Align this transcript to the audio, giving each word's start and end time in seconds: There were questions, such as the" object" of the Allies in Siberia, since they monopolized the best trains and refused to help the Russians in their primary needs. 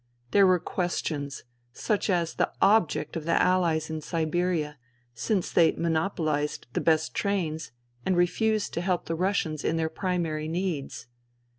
There 0.31 0.47
were 0.47 0.57
questions, 0.57 1.43
such 1.73 2.09
as 2.09 2.33
the" 2.33 2.51
object" 2.79 3.15
of 3.15 3.25
the 3.25 3.39
Allies 3.39 3.87
in 3.91 4.01
Siberia, 4.01 4.79
since 5.13 5.51
they 5.51 5.73
monopolized 5.73 6.65
the 6.73 6.81
best 6.81 7.13
trains 7.13 7.71
and 8.03 8.17
refused 8.17 8.73
to 8.73 8.81
help 8.81 9.05
the 9.05 9.13
Russians 9.13 9.63
in 9.63 9.75
their 9.77 9.89
primary 9.89 10.47
needs. 10.47 11.05